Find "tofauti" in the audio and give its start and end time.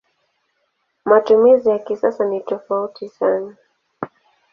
2.41-3.09